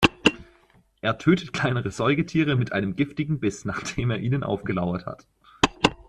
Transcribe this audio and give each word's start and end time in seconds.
Er 1.01 1.19
tötet 1.19 1.53
kleinere 1.53 1.91
Säugetiere 1.91 2.55
mit 2.55 2.71
einem 2.71 2.95
giftigen 2.95 3.39
Biss, 3.39 3.65
nachdem 3.65 4.09
er 4.09 4.17
ihnen 4.17 4.41
aufgelauert 4.41 5.05
hat. 5.05 5.27